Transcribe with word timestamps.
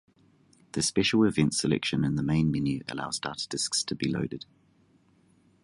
The 0.71 0.81
special 0.81 1.25
events 1.25 1.59
selection 1.59 2.03
in 2.03 2.15
the 2.15 2.23
main 2.23 2.49
menu 2.49 2.81
allows 2.87 3.19
data 3.19 3.47
disks 3.47 3.83
to 3.83 3.93
be 3.93 4.09
loaded. 4.11 4.47